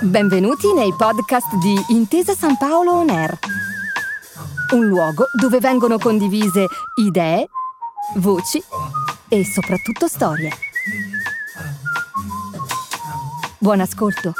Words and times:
Benvenuti 0.00 0.72
nei 0.72 0.92
podcast 0.94 1.56
di 1.56 1.74
Intesa 1.88 2.34
San 2.34 2.56
Paolo 2.56 2.92
On 2.92 3.08
Air, 3.08 3.38
un 4.74 4.86
luogo 4.86 5.26
dove 5.40 5.58
vengono 5.58 5.98
condivise 5.98 6.66
idee, 7.00 7.48
voci 8.16 8.62
e 9.28 9.44
soprattutto 9.44 10.06
storie. 10.06 10.50
Buon 13.58 13.80
ascolto. 13.80 14.34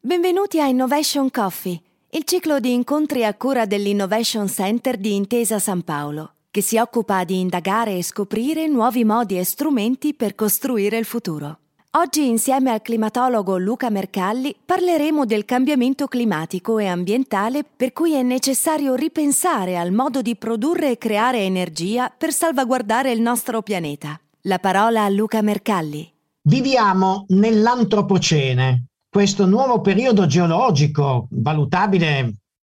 Benvenuti 0.00 0.60
a 0.60 0.66
Innovation 0.66 1.30
Coffee, 1.30 1.80
il 2.10 2.24
ciclo 2.24 2.58
di 2.58 2.72
incontri 2.72 3.24
a 3.24 3.34
cura 3.34 3.66
dell'Innovation 3.66 4.48
Center 4.48 4.96
di 4.96 5.14
Intesa 5.14 5.58
San 5.58 5.82
Paolo 5.82 6.32
che 6.54 6.62
si 6.62 6.78
occupa 6.78 7.24
di 7.24 7.40
indagare 7.40 7.96
e 7.96 8.04
scoprire 8.04 8.68
nuovi 8.68 9.02
modi 9.02 9.36
e 9.36 9.42
strumenti 9.42 10.14
per 10.14 10.36
costruire 10.36 10.96
il 10.98 11.04
futuro. 11.04 11.58
Oggi 11.96 12.28
insieme 12.28 12.70
al 12.70 12.80
climatologo 12.80 13.58
Luca 13.58 13.90
Mercalli 13.90 14.54
parleremo 14.64 15.26
del 15.26 15.44
cambiamento 15.44 16.06
climatico 16.06 16.78
e 16.78 16.86
ambientale 16.86 17.64
per 17.64 17.92
cui 17.92 18.12
è 18.12 18.22
necessario 18.22 18.94
ripensare 18.94 19.76
al 19.76 19.90
modo 19.90 20.22
di 20.22 20.36
produrre 20.36 20.92
e 20.92 20.96
creare 20.96 21.40
energia 21.40 22.08
per 22.16 22.32
salvaguardare 22.32 23.10
il 23.10 23.20
nostro 23.20 23.60
pianeta. 23.60 24.16
La 24.42 24.60
parola 24.60 25.02
a 25.02 25.08
Luca 25.08 25.42
Mercalli. 25.42 26.08
Viviamo 26.40 27.24
nell'antropocene, 27.30 28.90
questo 29.08 29.44
nuovo 29.46 29.80
periodo 29.80 30.26
geologico 30.26 31.26
valutabile 31.32 32.32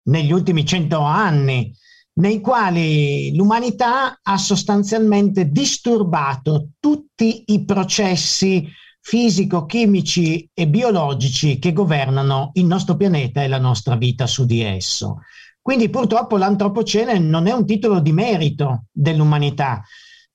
negli 0.08 0.33
ultimi 0.33 0.66
cento 0.66 0.98
anni 0.98 1.72
nei 2.18 2.40
quali 2.40 3.34
l'umanità 3.34 4.18
ha 4.22 4.36
sostanzialmente 4.36 5.50
disturbato 5.50 6.70
tutti 6.80 7.44
i 7.46 7.64
processi 7.64 8.66
fisico-chimici 9.00 10.50
e 10.52 10.69
biologici 10.69 11.58
che 11.58 11.72
governano 11.72 12.50
il 12.55 12.66
nostro 12.66 12.97
pianeta 12.97 13.42
e 13.42 13.48
la 13.48 13.58
nostra 13.58 13.97
vita 13.97 14.27
su 14.27 14.44
di 14.44 14.60
esso. 14.62 15.20
Quindi 15.62 15.88
purtroppo 15.91 16.36
l'antropocene 16.36 17.19
non 17.19 17.47
è 17.47 17.52
un 17.52 17.64
titolo 17.64 18.00
di 18.00 18.12
merito 18.12 18.84
dell'umanità, 18.91 19.82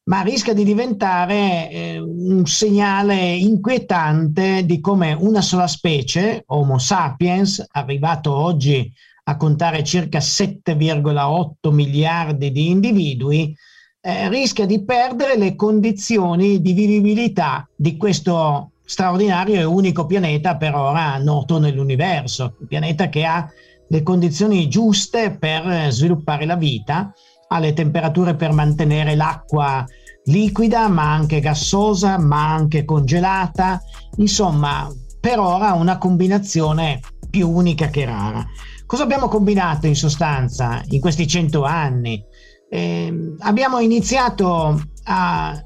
ma 0.06 0.22
rischia 0.22 0.54
di 0.54 0.64
diventare 0.64 1.70
eh, 1.70 2.00
un 2.00 2.46
segnale 2.46 3.36
inquietante 3.36 4.66
di 4.66 4.80
come 4.80 5.14
una 5.14 5.42
sola 5.42 5.68
specie, 5.68 6.44
Homo 6.48 6.78
sapiens, 6.78 7.66
arrivato 7.72 8.34
oggi 8.34 8.92
a 9.24 9.38
contare 9.38 9.84
circa 9.84 10.20
7,8 10.20 11.72
miliardi 11.72 12.52
di 12.52 12.70
individui, 12.70 13.56
eh, 14.02 14.30
rischia 14.30 14.66
di 14.66 14.84
perdere 14.84 15.38
le 15.38 15.56
condizioni 15.56 16.62
di 16.62 16.74
vivibilità 16.74 17.68
di 17.76 17.96
questo 17.96 18.72
straordinario 18.86 19.56
e 19.56 19.64
unico 19.64 20.06
pianeta 20.06 20.58
per 20.58 20.76
ora 20.76 21.18
noto 21.18 21.58
nell'universo, 21.58 22.58
un 22.60 22.68
pianeta 22.68 23.08
che 23.08 23.24
ha 23.24 23.50
le 23.88 24.04
condizioni 24.04 24.68
giuste 24.68 25.38
per 25.38 25.88
sviluppare 25.90 26.46
la 26.46 26.56
vita, 26.56 27.14
ha 27.48 27.60
le 27.60 27.74
temperature 27.74 28.36
per 28.36 28.52
mantenere 28.52 29.16
l'acqua 29.16 29.86
liquida, 30.26 30.88
ma 30.88 31.14
anche 31.14 31.40
gassosa, 31.40 32.18
ma 32.18 32.54
anche 32.54 32.86
congelata, 32.86 33.82
insomma, 34.18 34.90
per 35.20 35.40
ora 35.40 35.74
una 35.74 35.98
combinazione 35.98 37.00
più 37.30 37.50
unica 37.50 37.88
che 37.88 38.06
rara. 38.06 38.46
Cosa 38.94 39.06
abbiamo 39.06 39.28
combinato 39.28 39.88
in 39.88 39.96
sostanza 39.96 40.84
in 40.90 41.00
questi 41.00 41.26
cento 41.26 41.64
anni? 41.64 42.24
Eh, 42.70 43.34
abbiamo 43.40 43.80
iniziato 43.80 44.80
a 45.06 45.60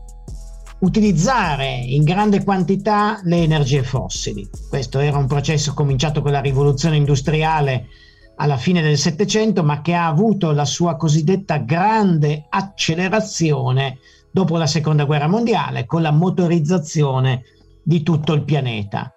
utilizzare 0.80 1.76
in 1.76 2.06
grande 2.06 2.42
quantità 2.46 3.20
le 3.24 3.44
energie 3.44 3.84
fossili. 3.84 4.48
Questo 4.70 5.00
era 5.00 5.18
un 5.18 5.28
processo 5.28 5.74
cominciato 5.74 6.22
con 6.22 6.32
la 6.32 6.40
rivoluzione 6.40 6.96
industriale 6.96 7.88
alla 8.38 8.56
fine 8.56 8.82
del 8.82 8.98
Settecento, 8.98 9.62
ma 9.62 9.82
che 9.82 9.94
ha 9.94 10.08
avuto 10.08 10.54
la 10.54 10.64
sua 10.64 10.96
cosiddetta 10.96 11.58
grande 11.58 12.46
accelerazione 12.48 13.98
dopo 14.32 14.56
la 14.56 14.68
Seconda 14.68 15.04
Guerra 15.04 15.28
Mondiale, 15.28 15.86
con 15.86 16.02
la 16.02 16.12
motorizzazione 16.12 17.42
di 17.84 18.04
tutto 18.04 18.32
il 18.32 18.46
pianeta. 18.46 19.12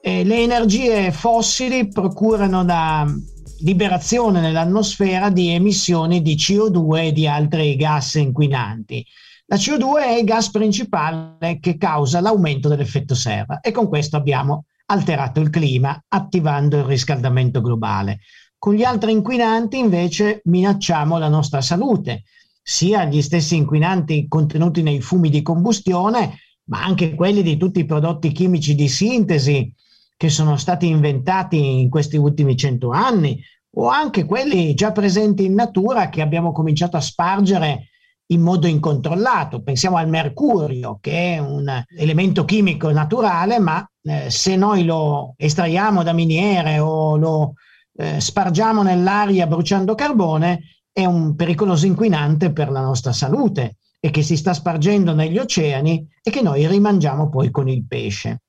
E 0.00 0.24
le 0.24 0.42
energie 0.42 1.12
fossili 1.12 1.86
procurano 1.86 2.64
da 2.64 3.06
liberazione 3.62 4.40
nell'atmosfera 4.40 5.30
di 5.30 5.50
emissioni 5.50 6.20
di 6.20 6.34
CO2 6.34 7.06
e 7.06 7.12
di 7.12 7.26
altri 7.26 7.76
gas 7.76 8.14
inquinanti. 8.14 9.04
La 9.46 9.56
CO2 9.56 10.02
è 10.02 10.18
il 10.18 10.24
gas 10.24 10.50
principale 10.50 11.58
che 11.60 11.76
causa 11.76 12.20
l'aumento 12.20 12.68
dell'effetto 12.68 13.14
serra 13.14 13.60
e 13.60 13.70
con 13.70 13.88
questo 13.88 14.16
abbiamo 14.16 14.64
alterato 14.86 15.40
il 15.40 15.50
clima 15.50 16.02
attivando 16.08 16.76
il 16.78 16.84
riscaldamento 16.84 17.60
globale. 17.60 18.20
Con 18.58 18.74
gli 18.74 18.82
altri 18.82 19.12
inquinanti 19.12 19.78
invece 19.78 20.40
minacciamo 20.44 21.18
la 21.18 21.28
nostra 21.28 21.60
salute, 21.60 22.24
sia 22.62 23.04
gli 23.04 23.20
stessi 23.22 23.56
inquinanti 23.56 24.26
contenuti 24.28 24.82
nei 24.82 25.00
fumi 25.00 25.30
di 25.30 25.42
combustione, 25.42 26.38
ma 26.64 26.84
anche 26.84 27.14
quelli 27.14 27.42
di 27.42 27.56
tutti 27.56 27.80
i 27.80 27.84
prodotti 27.84 28.30
chimici 28.32 28.74
di 28.74 28.88
sintesi 28.88 29.72
che 30.22 30.28
sono 30.28 30.56
stati 30.56 30.86
inventati 30.86 31.80
in 31.80 31.90
questi 31.90 32.16
ultimi 32.16 32.56
cento 32.56 32.90
anni 32.90 33.42
o 33.74 33.88
anche 33.88 34.24
quelli 34.24 34.72
già 34.72 34.92
presenti 34.92 35.46
in 35.46 35.54
natura 35.54 36.10
che 36.10 36.22
abbiamo 36.22 36.52
cominciato 36.52 36.96
a 36.96 37.00
spargere 37.00 37.88
in 38.26 38.40
modo 38.40 38.68
incontrollato. 38.68 39.64
Pensiamo 39.64 39.96
al 39.96 40.08
mercurio, 40.08 40.98
che 41.00 41.34
è 41.34 41.38
un 41.40 41.68
elemento 41.98 42.44
chimico 42.44 42.92
naturale, 42.92 43.58
ma 43.58 43.84
eh, 44.00 44.30
se 44.30 44.54
noi 44.54 44.84
lo 44.84 45.34
estraiamo 45.36 46.04
da 46.04 46.12
miniere 46.12 46.78
o 46.78 47.16
lo 47.16 47.54
eh, 47.96 48.20
spargiamo 48.20 48.84
nell'aria 48.84 49.48
bruciando 49.48 49.96
carbone, 49.96 50.84
è 50.92 51.04
un 51.04 51.34
pericoloso 51.34 51.84
inquinante 51.84 52.52
per 52.52 52.70
la 52.70 52.80
nostra 52.80 53.12
salute 53.12 53.78
e 53.98 54.10
che 54.10 54.22
si 54.22 54.36
sta 54.36 54.54
spargendo 54.54 55.14
negli 55.14 55.38
oceani 55.38 56.06
e 56.22 56.30
che 56.30 56.42
noi 56.42 56.64
rimangiamo 56.68 57.28
poi 57.28 57.50
con 57.50 57.68
il 57.68 57.84
pesce. 57.88 58.42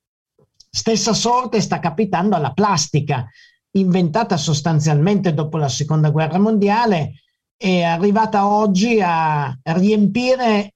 Stessa 0.76 1.14
sorte 1.14 1.62
sta 1.62 1.78
capitando 1.78 2.36
alla 2.36 2.52
plastica, 2.52 3.30
inventata 3.74 4.38
sostanzialmente 4.38 5.32
dopo 5.32 5.58
la 5.58 5.70
seconda 5.70 6.10
guerra 6.10 6.40
mondiale, 6.40 7.22
è 7.56 7.84
arrivata 7.84 8.48
oggi 8.48 9.00
a 9.00 9.56
riempire 9.62 10.74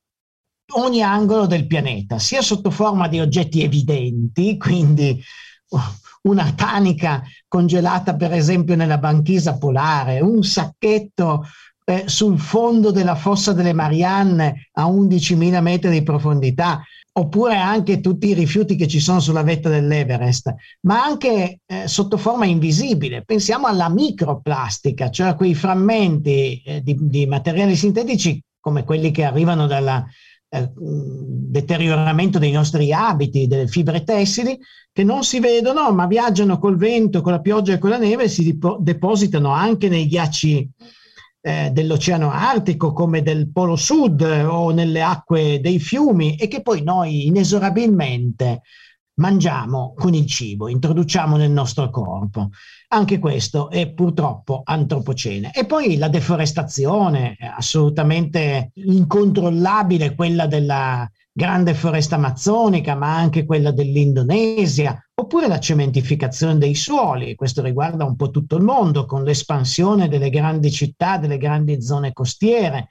ogni 0.75 1.01
angolo 1.01 1.47
del 1.47 1.65
pianeta, 1.65 2.19
sia 2.19 2.43
sotto 2.43 2.69
forma 2.69 3.07
di 3.07 3.19
oggetti 3.19 3.63
evidenti, 3.63 4.55
quindi 4.57 5.19
una 6.29 6.53
tanica 6.53 7.23
congelata 7.47 8.15
per 8.15 8.33
esempio 8.33 8.75
nella 8.75 8.99
banchisa 8.99 9.57
polare, 9.57 10.19
un 10.19 10.43
sacchetto 10.43 11.43
eh, 11.85 12.03
sul 12.07 12.37
fondo 12.39 12.91
della 12.91 13.15
fossa 13.15 13.51
delle 13.51 13.73
Marianne 13.73 14.69
a 14.73 14.85
11.000 14.85 15.59
metri 15.61 15.89
di 15.89 16.03
profondità, 16.03 16.83
oppure 17.17 17.55
anche 17.55 17.99
tutti 17.99 18.27
i 18.27 18.33
rifiuti 18.33 18.75
che 18.75 18.87
ci 18.87 18.99
sono 18.99 19.19
sulla 19.19 19.41
vetta 19.41 19.69
dell'Everest, 19.69 20.53
ma 20.81 21.03
anche 21.03 21.61
eh, 21.65 21.87
sotto 21.87 22.17
forma 22.17 22.45
invisibile. 22.45 23.23
Pensiamo 23.23 23.65
alla 23.67 23.89
microplastica, 23.89 25.09
cioè 25.09 25.27
a 25.27 25.35
quei 25.35 25.55
frammenti 25.55 26.61
eh, 26.63 26.81
di, 26.81 26.95
di, 26.99 27.25
materiali 27.25 27.75
sintetici 27.75 28.41
come 28.59 28.83
quelli 28.83 29.09
che 29.11 29.23
arrivano 29.23 29.65
dal 29.65 30.05
eh, 30.49 30.71
deterioramento 30.75 32.37
dei 32.37 32.51
nostri 32.51 32.93
abiti, 32.93 33.47
delle 33.47 33.67
fibre 33.67 34.03
tessili, 34.03 34.57
che 34.91 35.03
non 35.03 35.23
si 35.23 35.39
vedono, 35.39 35.91
ma 35.91 36.05
viaggiano 36.05 36.59
col 36.59 36.77
vento, 36.77 37.21
con 37.21 37.31
la 37.31 37.41
pioggia 37.41 37.73
e 37.73 37.77
con 37.79 37.89
la 37.89 37.97
neve 37.97 38.25
e 38.25 38.29
si 38.29 38.59
depositano 38.79 39.49
anche 39.49 39.89
nei 39.89 40.07
ghiacci 40.07 40.69
eh, 41.41 41.69
dell'Oceano 41.71 42.31
Artico 42.31 42.93
come 42.93 43.21
del 43.21 43.51
Polo 43.51 43.75
Sud 43.75 44.21
o 44.21 44.71
nelle 44.71 45.01
acque 45.01 45.59
dei 45.61 45.79
fiumi 45.79 46.35
e 46.35 46.47
che 46.47 46.61
poi 46.61 46.83
noi 46.83 47.27
inesorabilmente 47.27 48.61
mangiamo 49.17 49.93
con 49.95 50.13
il 50.13 50.25
cibo, 50.25 50.67
introduciamo 50.67 51.37
nel 51.37 51.51
nostro 51.51 51.89
corpo. 51.89 52.49
Anche 52.89 53.19
questo 53.19 53.69
è 53.69 53.91
purtroppo 53.91 54.61
antropocene. 54.63 55.51
E 55.53 55.65
poi 55.65 55.97
la 55.97 56.07
deforestazione, 56.07 57.35
assolutamente 57.39 58.71
incontrollabile, 58.75 60.15
quella 60.15 60.47
della 60.47 61.09
grande 61.37 61.75
foresta 61.75 62.15
amazzonica, 62.15 62.95
ma 62.95 63.15
anche 63.15 63.45
quella 63.45 63.69
dell'Indonesia, 63.69 64.99
oppure 65.13 65.47
la 65.47 65.59
cementificazione 65.59 66.57
dei 66.57 66.73
suoli, 66.73 67.35
questo 67.35 67.61
riguarda 67.61 68.05
un 68.05 68.15
po' 68.15 68.31
tutto 68.31 68.55
il 68.55 68.63
mondo, 68.63 69.05
con 69.05 69.23
l'espansione 69.23 70.07
delle 70.07 70.31
grandi 70.31 70.71
città, 70.71 71.19
delle 71.19 71.37
grandi 71.37 71.79
zone 71.79 72.11
costiere. 72.11 72.87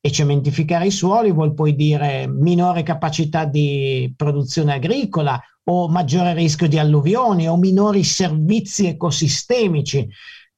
E 0.00 0.12
cementificare 0.12 0.86
i 0.86 0.92
suoli 0.92 1.32
vuol 1.32 1.54
poi 1.54 1.74
dire 1.74 2.28
minore 2.28 2.84
capacità 2.84 3.44
di 3.44 4.14
produzione 4.16 4.74
agricola 4.74 5.42
o 5.64 5.88
maggiore 5.88 6.34
rischio 6.34 6.68
di 6.68 6.78
alluvioni 6.78 7.48
o 7.48 7.56
minori 7.56 8.04
servizi 8.04 8.86
ecosistemici, 8.86 10.08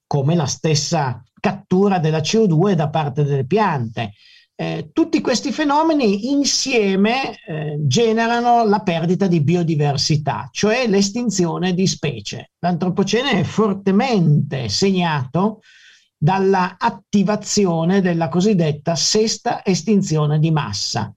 come 0.05 0.35
la 0.35 0.45
stessa 0.45 1.23
cattura 1.39 1.97
della 1.97 2.19
CO2 2.19 2.73
da 2.73 2.89
parte 2.89 3.23
delle 3.23 3.47
piante 3.47 4.11
Eh, 4.61 4.91
tutti 4.93 5.21
questi 5.21 5.51
fenomeni 5.51 6.29
insieme 6.29 7.35
eh, 7.47 7.77
generano 7.79 8.63
la 8.63 8.81
perdita 8.81 9.25
di 9.25 9.41
biodiversità, 9.41 10.49
cioè 10.51 10.85
l'estinzione 10.85 11.73
di 11.73 11.87
specie. 11.87 12.51
L'antropocene 12.59 13.39
è 13.39 13.43
fortemente 13.43 14.69
segnato 14.69 15.61
dalla 16.15 16.75
attivazione 16.77 18.01
della 18.01 18.29
cosiddetta 18.29 18.93
sesta 18.93 19.65
estinzione 19.65 20.37
di 20.37 20.51
massa. 20.51 21.11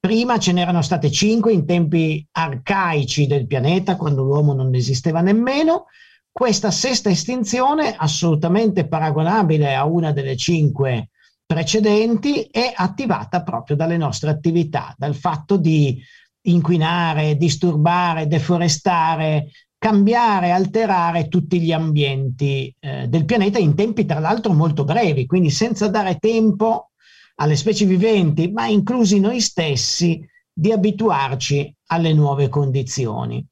Prima 0.00 0.38
ce 0.38 0.52
n'erano 0.52 0.80
state 0.80 1.10
cinque 1.10 1.52
in 1.52 1.66
tempi 1.66 2.26
arcaici 2.32 3.26
del 3.26 3.46
pianeta, 3.46 3.96
quando 3.96 4.22
l'uomo 4.22 4.54
non 4.54 4.74
esisteva 4.74 5.20
nemmeno. 5.20 5.84
Questa 6.32 6.70
sesta 6.70 7.10
estinzione, 7.10 7.94
assolutamente 7.94 8.88
paragonabile 8.88 9.74
a 9.74 9.84
una 9.84 10.12
delle 10.12 10.38
cinque 10.38 11.10
precedenti, 11.46 12.42
è 12.50 12.72
attivata 12.74 13.42
proprio 13.42 13.76
dalle 13.76 13.96
nostre 13.96 14.30
attività, 14.30 14.94
dal 14.98 15.14
fatto 15.14 15.56
di 15.56 16.02
inquinare, 16.42 17.36
disturbare, 17.36 18.26
deforestare, 18.26 19.50
cambiare, 19.78 20.50
alterare 20.50 21.28
tutti 21.28 21.60
gli 21.60 21.72
ambienti 21.72 22.74
eh, 22.80 23.06
del 23.08 23.24
pianeta 23.24 23.58
in 23.58 23.74
tempi 23.74 24.04
tra 24.04 24.18
l'altro 24.18 24.52
molto 24.52 24.84
brevi, 24.84 25.26
quindi 25.26 25.50
senza 25.50 25.88
dare 25.88 26.18
tempo 26.18 26.90
alle 27.36 27.56
specie 27.56 27.84
viventi, 27.84 28.50
ma 28.50 28.66
inclusi 28.66 29.20
noi 29.20 29.40
stessi, 29.40 30.20
di 30.58 30.72
abituarci 30.72 31.72
alle 31.88 32.14
nuove 32.14 32.48
condizioni. 32.48 33.44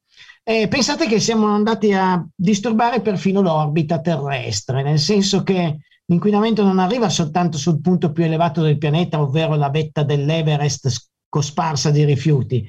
E 0.42 0.68
pensate 0.68 1.06
che 1.06 1.20
siamo 1.20 1.46
andati 1.46 1.92
a 1.92 2.26
disturbare 2.34 3.00
perfino 3.02 3.42
l'orbita 3.42 4.00
terrestre, 4.00 4.82
nel 4.82 4.98
senso 4.98 5.42
che 5.42 5.78
l'inquinamento 6.06 6.62
non 6.62 6.78
arriva 6.78 7.08
soltanto 7.08 7.56
sul 7.56 7.80
punto 7.80 8.12
più 8.12 8.24
elevato 8.24 8.62
del 8.62 8.78
pianeta, 8.78 9.20
ovvero 9.20 9.54
la 9.54 9.70
vetta 9.70 10.02
dell'Everest 10.02 11.10
cosparsa 11.28 11.90
di 11.90 12.04
rifiuti, 12.04 12.66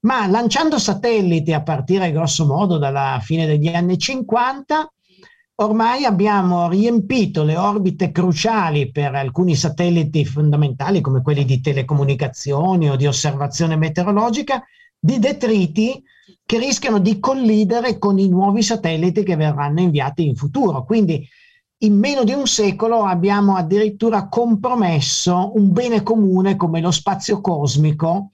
ma 0.00 0.26
lanciando 0.26 0.78
satelliti 0.78 1.52
a 1.52 1.62
partire 1.62 2.12
grosso 2.12 2.46
modo 2.46 2.78
dalla 2.78 3.18
fine 3.22 3.46
degli 3.46 3.68
anni 3.68 3.98
50, 3.98 4.92
ormai 5.56 6.04
abbiamo 6.04 6.68
riempito 6.68 7.42
le 7.42 7.56
orbite 7.56 8.10
cruciali 8.10 8.90
per 8.90 9.14
alcuni 9.14 9.54
satelliti 9.54 10.24
fondamentali 10.24 11.00
come 11.00 11.20
quelli 11.20 11.44
di 11.44 11.60
telecomunicazioni 11.60 12.90
o 12.90 12.96
di 12.96 13.06
osservazione 13.06 13.76
meteorologica 13.76 14.64
di 14.98 15.18
detriti 15.18 16.02
che 16.44 16.58
rischiano 16.58 16.98
di 16.98 17.18
collidere 17.20 17.98
con 17.98 18.18
i 18.18 18.28
nuovi 18.28 18.62
satelliti 18.62 19.22
che 19.22 19.36
verranno 19.36 19.80
inviati 19.80 20.26
in 20.26 20.34
futuro. 20.34 20.84
Quindi 20.84 21.28
in 21.80 21.96
meno 21.96 22.24
di 22.24 22.32
un 22.32 22.46
secolo 22.46 23.04
abbiamo 23.04 23.54
addirittura 23.56 24.28
compromesso 24.28 25.52
un 25.54 25.72
bene 25.72 26.02
comune 26.02 26.56
come 26.56 26.80
lo 26.80 26.90
spazio 26.90 27.40
cosmico 27.40 28.30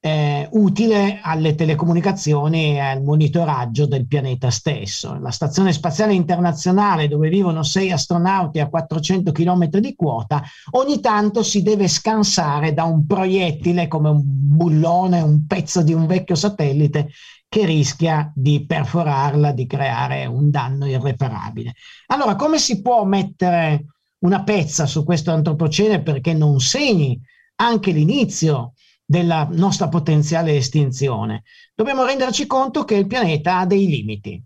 eh, 0.00 0.48
utile 0.52 1.18
alle 1.20 1.54
telecomunicazioni 1.54 2.74
e 2.74 2.78
al 2.78 3.02
monitoraggio 3.02 3.86
del 3.86 4.06
pianeta 4.06 4.50
stesso. 4.50 5.18
La 5.20 5.30
Stazione 5.30 5.72
Spaziale 5.72 6.14
Internazionale, 6.14 7.08
dove 7.08 7.28
vivono 7.28 7.64
sei 7.64 7.90
astronauti 7.90 8.60
a 8.60 8.68
400 8.68 9.32
km 9.32 9.66
di 9.78 9.94
quota, 9.96 10.42
ogni 10.72 11.00
tanto 11.00 11.42
si 11.42 11.62
deve 11.62 11.88
scansare 11.88 12.72
da 12.72 12.84
un 12.84 13.04
proiettile 13.04 13.88
come 13.88 14.10
un 14.10 14.22
bullone, 14.24 15.20
un 15.20 15.44
pezzo 15.46 15.82
di 15.82 15.92
un 15.92 16.06
vecchio 16.06 16.36
satellite 16.36 17.08
che 17.48 17.64
rischia 17.64 18.30
di 18.34 18.64
perforarla, 18.66 19.52
di 19.52 19.66
creare 19.66 20.26
un 20.26 20.50
danno 20.50 20.86
irreparabile. 20.86 21.74
Allora, 22.06 22.34
come 22.36 22.58
si 22.58 22.82
può 22.82 23.04
mettere 23.04 23.86
una 24.18 24.42
pezza 24.42 24.86
su 24.86 25.04
questo 25.04 25.30
antropocene 25.30 26.02
perché 26.02 26.34
non 26.34 26.60
segni 26.60 27.20
anche 27.56 27.92
l'inizio 27.92 28.72
della 29.04 29.48
nostra 29.52 29.88
potenziale 29.88 30.56
estinzione. 30.56 31.44
Dobbiamo 31.74 32.04
renderci 32.04 32.46
conto 32.46 32.84
che 32.84 32.96
il 32.96 33.06
pianeta 33.06 33.58
ha 33.58 33.66
dei 33.66 33.86
limiti. 33.86 34.42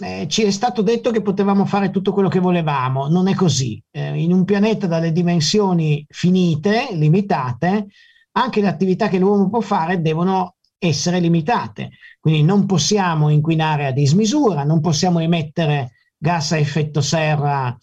Eh, 0.00 0.26
ci 0.28 0.42
è 0.42 0.50
stato 0.50 0.80
detto 0.80 1.10
che 1.10 1.22
potevamo 1.22 1.64
fare 1.64 1.90
tutto 1.90 2.12
quello 2.12 2.28
che 2.28 2.38
volevamo, 2.38 3.08
non 3.08 3.28
è 3.28 3.34
così. 3.34 3.82
Eh, 3.90 4.20
in 4.22 4.32
un 4.32 4.44
pianeta 4.44 4.86
dalle 4.86 5.12
dimensioni 5.12 6.06
finite, 6.08 6.88
limitate, 6.92 7.88
anche 8.32 8.60
le 8.60 8.68
attività 8.68 9.08
che 9.08 9.18
l'uomo 9.18 9.50
può 9.50 9.60
fare 9.60 10.00
devono 10.00 10.54
essere 10.78 11.20
limitate. 11.20 11.90
Quindi 12.20 12.42
non 12.42 12.66
possiamo 12.66 13.28
inquinare 13.30 13.86
a 13.86 13.92
dismisura, 13.92 14.64
non 14.64 14.80
possiamo 14.80 15.18
emettere 15.18 15.92
gas 16.16 16.52
a 16.52 16.58
effetto 16.58 17.00
serra 17.00 17.76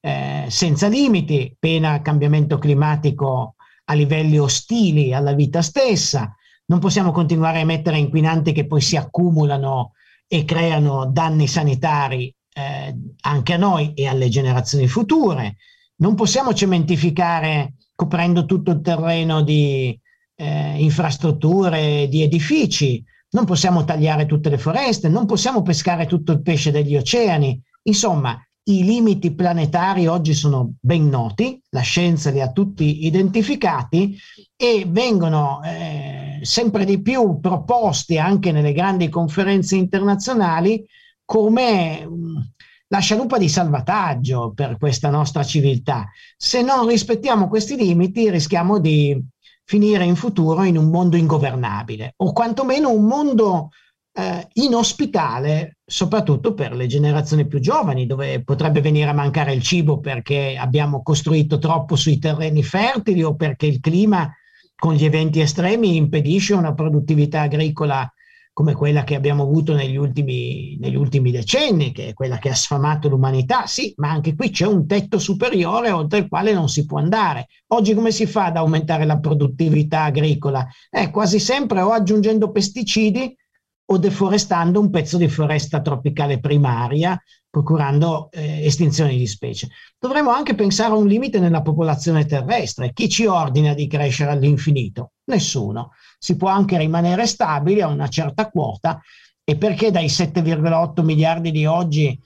eh, 0.00 0.46
senza 0.48 0.88
limiti, 0.88 1.54
pena 1.58 2.02
cambiamento 2.02 2.58
climatico 2.58 3.54
a 3.84 3.94
livelli 3.94 4.38
ostili 4.38 5.14
alla 5.14 5.32
vita 5.32 5.62
stessa. 5.62 6.34
Non 6.66 6.78
possiamo 6.78 7.12
continuare 7.12 7.58
a 7.58 7.62
emettere 7.62 7.98
inquinanti 7.98 8.52
che 8.52 8.66
poi 8.66 8.80
si 8.80 8.96
accumulano 8.96 9.92
e 10.26 10.44
creano 10.44 11.06
danni 11.06 11.46
sanitari 11.46 12.34
eh, 12.54 12.96
anche 13.20 13.52
a 13.52 13.58
noi 13.58 13.92
e 13.94 14.06
alle 14.06 14.28
generazioni 14.28 14.86
future. 14.86 15.56
Non 15.96 16.14
possiamo 16.14 16.54
cementificare 16.54 17.74
coprendo 17.94 18.44
tutto 18.44 18.70
il 18.70 18.80
terreno 18.80 19.42
di 19.42 19.98
eh, 20.42 20.74
infrastrutture, 20.82 22.08
di 22.08 22.22
edifici. 22.22 23.02
Non 23.30 23.44
possiamo 23.44 23.84
tagliare 23.84 24.26
tutte 24.26 24.50
le 24.50 24.58
foreste, 24.58 25.08
non 25.08 25.26
possiamo 25.26 25.62
pescare 25.62 26.06
tutto 26.06 26.32
il 26.32 26.42
pesce 26.42 26.70
degli 26.70 26.96
oceani. 26.96 27.60
Insomma, 27.84 28.38
i 28.64 28.84
limiti 28.84 29.34
planetari 29.34 30.06
oggi 30.06 30.34
sono 30.34 30.74
ben 30.80 31.08
noti, 31.08 31.60
la 31.70 31.80
scienza 31.80 32.30
li 32.30 32.40
ha 32.40 32.52
tutti 32.52 33.06
identificati 33.06 34.16
e 34.56 34.84
vengono 34.86 35.60
eh, 35.64 36.38
sempre 36.42 36.84
di 36.84 37.00
più 37.00 37.40
proposti 37.40 38.18
anche 38.18 38.52
nelle 38.52 38.72
grandi 38.72 39.08
conferenze 39.08 39.76
internazionali 39.76 40.84
come 41.24 42.06
mh, 42.06 42.14
mm, 42.14 42.36
la 42.88 42.98
scialuppa 42.98 43.38
di 43.38 43.48
salvataggio 43.48 44.52
per 44.54 44.76
questa 44.78 45.08
nostra 45.08 45.42
civiltà. 45.42 46.08
Se 46.36 46.62
non 46.62 46.86
rispettiamo 46.86 47.48
questi 47.48 47.74
limiti 47.74 48.30
rischiamo 48.30 48.78
di 48.78 49.18
finire 49.64 50.04
in 50.04 50.16
futuro 50.16 50.64
in 50.64 50.76
un 50.76 50.90
mondo 50.90 51.16
ingovernabile 51.16 52.14
o 52.16 52.32
quantomeno 52.32 52.90
un 52.90 53.04
mondo 53.04 53.70
eh, 54.14 54.46
inospitale 54.54 55.78
soprattutto 55.84 56.54
per 56.54 56.74
le 56.74 56.86
generazioni 56.86 57.46
più 57.46 57.58
giovani, 57.60 58.06
dove 58.06 58.42
potrebbe 58.42 58.80
venire 58.80 59.10
a 59.10 59.14
mancare 59.14 59.52
il 59.52 59.62
cibo 59.62 60.00
perché 60.00 60.56
abbiamo 60.58 61.02
costruito 61.02 61.58
troppo 61.58 61.96
sui 61.96 62.18
terreni 62.18 62.62
fertili 62.62 63.22
o 63.22 63.34
perché 63.34 63.66
il 63.66 63.80
clima 63.80 64.30
con 64.74 64.94
gli 64.94 65.04
eventi 65.04 65.40
estremi 65.40 65.96
impedisce 65.96 66.54
una 66.54 66.74
produttività 66.74 67.42
agricola 67.42 68.10
come 68.54 68.74
quella 68.74 69.02
che 69.04 69.14
abbiamo 69.14 69.44
avuto 69.44 69.74
negli 69.74 69.96
ultimi, 69.96 70.76
negli 70.78 70.94
ultimi 70.94 71.30
decenni, 71.30 71.90
che 71.92 72.08
è 72.08 72.12
quella 72.12 72.38
che 72.38 72.50
ha 72.50 72.54
sfamato 72.54 73.08
l'umanità. 73.08 73.66
Sì, 73.66 73.94
ma 73.96 74.10
anche 74.10 74.34
qui 74.34 74.50
c'è 74.50 74.66
un 74.66 74.86
tetto 74.86 75.18
superiore 75.18 75.90
oltre 75.90 76.18
il 76.20 76.28
quale 76.28 76.52
non 76.52 76.68
si 76.68 76.84
può 76.84 76.98
andare. 76.98 77.48
Oggi 77.68 77.94
come 77.94 78.10
si 78.10 78.26
fa 78.26 78.46
ad 78.46 78.56
aumentare 78.56 79.06
la 79.06 79.18
produttività 79.18 80.02
agricola? 80.04 80.66
Eh, 80.90 81.10
quasi 81.10 81.38
sempre 81.38 81.80
o 81.80 81.92
aggiungendo 81.92 82.50
pesticidi 82.50 83.34
o 83.84 83.98
deforestando 83.98 84.80
un 84.80 84.90
pezzo 84.90 85.18
di 85.18 85.28
foresta 85.28 85.80
tropicale 85.80 86.40
primaria, 86.40 87.20
procurando 87.50 88.30
eh, 88.30 88.64
estinzioni 88.64 89.18
di 89.18 89.26
specie. 89.26 89.68
Dovremmo 89.98 90.30
anche 90.30 90.54
pensare 90.54 90.92
a 90.92 90.96
un 90.96 91.06
limite 91.06 91.38
nella 91.38 91.60
popolazione 91.60 92.24
terrestre. 92.24 92.92
Chi 92.92 93.08
ci 93.08 93.26
ordina 93.26 93.74
di 93.74 93.86
crescere 93.86 94.30
all'infinito? 94.30 95.12
Nessuno. 95.24 95.90
Si 96.18 96.36
può 96.36 96.48
anche 96.48 96.78
rimanere 96.78 97.26
stabili 97.26 97.82
a 97.82 97.88
una 97.88 98.08
certa 98.08 98.48
quota 98.48 99.00
e 99.44 99.56
perché 99.56 99.90
dai 99.90 100.06
7,8 100.06 101.02
miliardi 101.02 101.50
di 101.50 101.66
oggi 101.66 102.18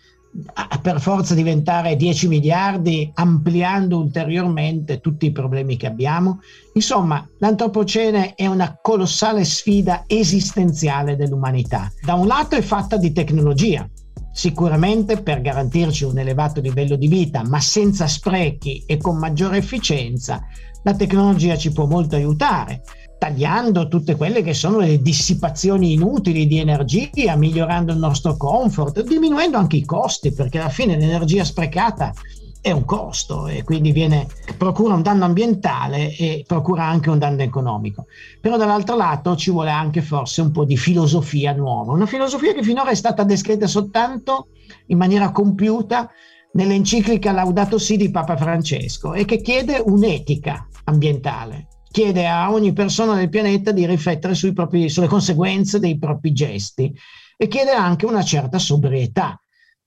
per 0.82 1.00
forza 1.00 1.34
diventare 1.34 1.96
10 1.96 2.28
miliardi, 2.28 3.10
ampliando 3.14 3.98
ulteriormente 3.98 5.00
tutti 5.00 5.26
i 5.26 5.32
problemi 5.32 5.76
che 5.76 5.86
abbiamo. 5.86 6.40
Insomma, 6.74 7.26
l'antropocene 7.38 8.34
è 8.34 8.46
una 8.46 8.78
colossale 8.80 9.44
sfida 9.44 10.04
esistenziale 10.06 11.16
dell'umanità. 11.16 11.90
Da 12.02 12.14
un 12.14 12.26
lato 12.26 12.56
è 12.56 12.62
fatta 12.62 12.96
di 12.96 13.12
tecnologia, 13.12 13.88
sicuramente 14.32 15.22
per 15.22 15.40
garantirci 15.40 16.04
un 16.04 16.18
elevato 16.18 16.60
livello 16.60 16.96
di 16.96 17.08
vita, 17.08 17.42
ma 17.44 17.60
senza 17.60 18.06
sprechi 18.06 18.84
e 18.86 18.98
con 18.98 19.16
maggiore 19.16 19.56
efficienza, 19.58 20.42
la 20.82 20.94
tecnologia 20.94 21.56
ci 21.56 21.72
può 21.72 21.86
molto 21.86 22.14
aiutare 22.14 22.82
tagliando 23.26 23.88
tutte 23.88 24.14
quelle 24.14 24.40
che 24.42 24.54
sono 24.54 24.78
le 24.78 25.02
dissipazioni 25.02 25.94
inutili 25.94 26.46
di 26.46 26.58
energia, 26.58 27.34
migliorando 27.34 27.92
il 27.92 27.98
nostro 27.98 28.36
comfort, 28.36 29.02
diminuendo 29.02 29.58
anche 29.58 29.76
i 29.76 29.84
costi, 29.84 30.32
perché 30.32 30.60
alla 30.60 30.68
fine 30.68 30.96
l'energia 30.96 31.42
sprecata 31.42 32.12
è 32.60 32.70
un 32.70 32.84
costo 32.84 33.48
e 33.48 33.64
quindi 33.64 33.90
viene, 33.90 34.28
procura 34.56 34.94
un 34.94 35.02
danno 35.02 35.24
ambientale 35.24 36.14
e 36.16 36.44
procura 36.46 36.84
anche 36.84 37.10
un 37.10 37.18
danno 37.18 37.42
economico. 37.42 38.06
Però 38.40 38.56
dall'altro 38.56 38.96
lato 38.96 39.34
ci 39.34 39.50
vuole 39.50 39.70
anche 39.70 40.02
forse 40.02 40.40
un 40.40 40.52
po' 40.52 40.64
di 40.64 40.76
filosofia 40.76 41.52
nuova, 41.52 41.92
una 41.92 42.06
filosofia 42.06 42.54
che 42.54 42.62
finora 42.62 42.90
è 42.90 42.94
stata 42.94 43.24
descritta 43.24 43.66
soltanto 43.66 44.48
in 44.86 44.98
maniera 44.98 45.32
compiuta 45.32 46.08
nell'enciclica 46.52 47.32
Laudato 47.32 47.78
Si 47.78 47.96
di 47.96 48.10
Papa 48.10 48.36
Francesco 48.36 49.14
e 49.14 49.24
che 49.24 49.40
chiede 49.40 49.82
un'etica 49.84 50.68
ambientale 50.84 51.66
chiede 51.96 52.26
a 52.26 52.52
ogni 52.52 52.74
persona 52.74 53.14
del 53.14 53.30
pianeta 53.30 53.72
di 53.72 53.86
riflettere 53.86 54.34
propri, 54.52 54.90
sulle 54.90 55.06
conseguenze 55.06 55.78
dei 55.78 55.96
propri 55.96 56.34
gesti 56.34 56.94
e 57.38 57.48
chiede 57.48 57.70
anche 57.70 58.04
una 58.04 58.22
certa 58.22 58.58
sobrietà, 58.58 59.40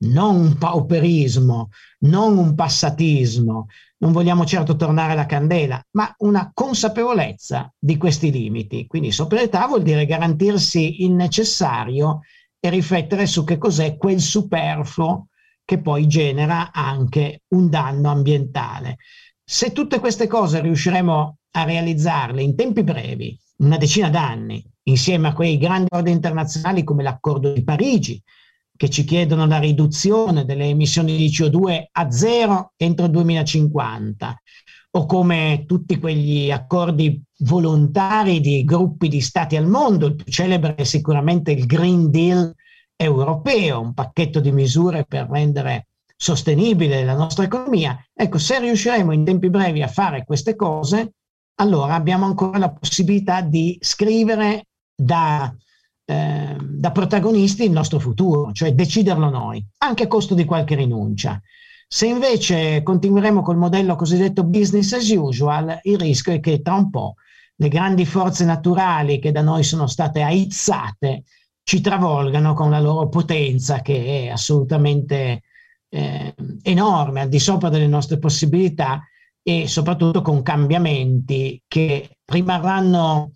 non 0.06 0.36
un 0.36 0.58
pauperismo, 0.58 1.70
non 2.00 2.39
un 2.39 2.56
passatismo, 2.56 3.68
non 4.00 4.12
vogliamo 4.12 4.44
certo 4.44 4.75
tornare 4.75 5.12
alla 5.12 5.28
candela, 5.28 5.80
ma 5.92 6.12
una 6.20 6.50
consapevolezza 6.51 7.72
di 7.78 7.96
questi 7.98 8.32
limiti. 8.32 8.88
Quindi 8.88 9.12
sobrietà 9.12 9.68
vuol 9.68 9.84
dire 9.84 10.08
garantirsi 10.08 11.04
il 11.04 11.12
necessario 11.12 12.22
e 12.60 12.72
riflettere 12.72 13.28
su 13.28 13.44
che 13.44 13.60
cos'è 13.60 13.98
quel 13.98 14.20
superfluo 14.20 15.28
che 15.63 15.80
poi 15.80 16.08
genera 16.08 16.72
anche 16.72 17.44
un 17.50 17.70
danno 17.70 18.10
ambientale. 18.10 18.98
Se 19.44 19.72
tutte 19.74 20.00
queste 20.00 20.25
cose 20.25 20.60
riusciremo 20.60 21.38
a 21.51 21.63
realizzarle 21.63 22.41
in 22.41 22.56
tempi 22.56 22.84
brevi, 22.84 23.38
una 23.58 23.77
decina 23.77 24.10
d'anni, 24.10 24.63
insieme 24.84 25.29
a 25.29 25.34
quei 25.34 25.58
grandi 25.58 25.88
ordini 25.91 26.15
internazionali 26.15 26.84
come 26.84 27.03
l'accordo 27.03 27.51
di 27.51 27.63
Parigi, 27.63 28.22
che 28.75 28.89
ci 28.89 29.03
chiedono 29.03 29.46
la 29.46 29.60
riduzione 29.60 30.46
delle 30.46 30.65
emissioni 30.65 31.18
di 31.18 31.27
CO2 31.27 31.88
a 31.91 32.12
zero 32.12 32.74
entro 32.77 33.06
il 33.06 33.12
2050, 33.12 34.41
o 34.91 35.06
come 35.06 35.65
tutti 35.68 36.00
quegli 36.00 36.50
accordi 36.50 37.22
volontari 37.39 38.39
di 38.39 38.63
gruppi 38.63 39.08
di 39.08 39.22
stati 39.22 39.56
al 39.56 39.68
mondo, 39.68 40.08
il 40.08 40.15
più 40.15 40.32
celebre 40.32 40.75
è 40.75 40.84
sicuramente 40.84 41.51
il 41.51 41.65
Green 41.65 42.10
Deal 42.10 42.56
europeo, 42.96 43.82
un 43.82 43.94
pacchetto 43.94 44.39
di 44.39 44.51
misure 44.51 45.06
per 45.06 45.27
rendere 45.29 45.88
sostenibile 46.15 47.03
la 47.03 47.15
nostra 47.15 47.44
economia. 47.44 47.98
Ecco, 48.13 48.38
se 48.38 48.60
riusciremo 48.60 49.12
in 49.12 49.24
tempi 49.24 49.50
brevi 49.50 49.82
a 49.82 49.88
fare 49.88 50.25
queste 50.25 50.56
cose, 50.56 51.13
allora 51.60 51.94
abbiamo 51.96 52.25
ancora 52.25 52.58
la 52.58 52.72
possibilità 52.72 53.42
di 53.42 53.78
scrivere 53.80 54.66
da 54.96 55.54
eh, 56.10 56.58
da 56.60 56.92
protagonisti 56.92 57.66
il 57.66 57.72
nostro 57.72 58.00
futuro, 58.00 58.51
cioè 58.51 58.74
deciderlo 58.74 59.30
noi, 59.30 59.63
anche 59.78 60.04
a 60.04 60.08
costo 60.08 60.34
di 60.34 60.44
qualche 60.44 60.74
rinuncia. 60.74 61.39
Se 61.88 62.08
invece 62.08 62.82
continueremo 62.82 63.44
col 63.44 63.58
modello 63.58 63.96
cosiddetto 63.96 64.44
business 64.44 64.94
as 64.94 65.08
usual, 65.12 65.80
il 65.84 66.00
rischio 66.00 66.34
è 66.34 66.39
che 66.39 66.63
tra 66.63 66.74
un 66.74 66.89
po' 66.89 67.13
le 67.58 67.68
grandi 67.68 68.08
forze 68.08 68.44
naturali 68.44 69.20
che 69.20 69.32
da 69.32 69.42
noi 69.42 69.62
sono 69.62 69.86
state 69.86 70.24
aizzate 70.24 71.25
ci 71.62 71.80
travolgano 71.80 72.56
con 72.56 72.72
la 72.72 72.80
loro 72.80 73.08
potenza 73.08 73.84
che 73.84 74.24
è 74.24 74.28
assolutamente 74.30 75.44
eh, 75.89 76.34
enorme, 76.63 77.22
al 77.22 77.30
di 77.30 77.38
sopra 77.38 77.70
delle 77.70 77.86
nostre 77.86 78.18
possibilità 78.18 79.04
e 79.41 79.67
soprattutto 79.67 80.22
con 80.22 80.41
cambiamenti 80.41 81.62
che 81.67 82.17
rimarranno 82.25 83.31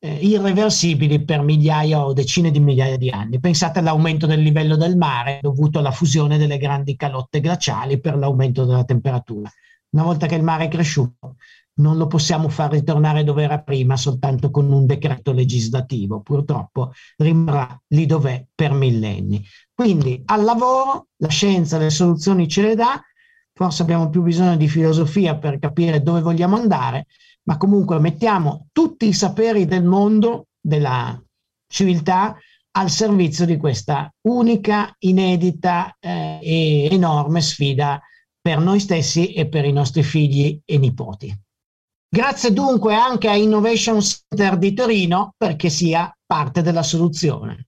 eh, 0.00 0.14
irreversibili 0.14 1.24
per 1.24 1.42
migliaia 1.42 2.04
o 2.04 2.12
decine 2.12 2.50
di 2.50 2.60
migliaia 2.60 2.96
di 2.96 3.10
anni. 3.10 3.40
Pensate 3.40 3.80
all'aumento 3.80 4.26
del 4.26 4.40
livello 4.40 4.76
del 4.76 4.96
mare 4.96 5.40
dovuto 5.42 5.78
alla 5.78 5.90
fusione 5.90 6.38
delle 6.38 6.58
grandi 6.58 6.96
calotte 6.96 7.40
glaciali 7.40 8.00
per 8.00 8.16
l'aumento 8.16 8.64
della 8.64 8.84
temperatura. 8.84 9.50
Una 9.90 10.02
volta 10.04 10.26
che 10.26 10.34
il 10.34 10.42
mare 10.42 10.66
è 10.66 10.68
cresciuto, 10.68 11.36
non 11.78 11.96
lo 11.96 12.06
possiamo 12.06 12.48
far 12.48 12.72
ritornare 12.72 13.24
dove 13.24 13.42
era 13.42 13.60
prima 13.60 13.96
soltanto 13.96 14.50
con 14.50 14.70
un 14.70 14.86
decreto 14.86 15.32
legislativo, 15.32 16.20
purtroppo 16.20 16.92
rimarrà 17.16 17.80
lì 17.88 18.06
dov'è 18.06 18.46
per 18.54 18.72
millenni. 18.72 19.44
Quindi 19.72 20.22
al 20.26 20.44
lavoro 20.44 21.08
la 21.16 21.28
scienza 21.28 21.78
le 21.78 21.90
soluzioni 21.90 22.48
ce 22.48 22.62
le 22.62 22.74
dà, 22.74 23.00
forse 23.58 23.82
abbiamo 23.82 24.08
più 24.08 24.22
bisogno 24.22 24.56
di 24.56 24.68
filosofia 24.68 25.36
per 25.36 25.58
capire 25.58 26.00
dove 26.00 26.20
vogliamo 26.20 26.54
andare, 26.54 27.06
ma 27.42 27.56
comunque 27.56 27.98
mettiamo 27.98 28.68
tutti 28.70 29.08
i 29.08 29.12
saperi 29.12 29.64
del 29.64 29.82
mondo, 29.82 30.46
della 30.60 31.20
civiltà, 31.66 32.36
al 32.76 32.88
servizio 32.88 33.44
di 33.46 33.56
questa 33.56 34.08
unica, 34.28 34.94
inedita 35.00 35.96
eh, 35.98 36.38
e 36.40 36.88
enorme 36.92 37.40
sfida 37.40 38.00
per 38.40 38.60
noi 38.60 38.78
stessi 38.78 39.32
e 39.32 39.48
per 39.48 39.64
i 39.64 39.72
nostri 39.72 40.04
figli 40.04 40.60
e 40.64 40.78
nipoti. 40.78 41.36
Grazie 42.08 42.52
dunque 42.52 42.94
anche 42.94 43.28
a 43.28 43.34
Innovation 43.34 44.00
Center 44.00 44.56
di 44.56 44.72
Torino 44.72 45.34
perché 45.36 45.68
sia 45.68 46.16
parte 46.24 46.62
della 46.62 46.84
soluzione. 46.84 47.67